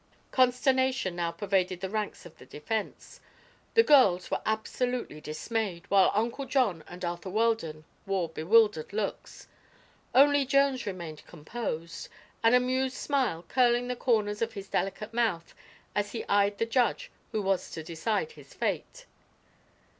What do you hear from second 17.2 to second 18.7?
who was to decide his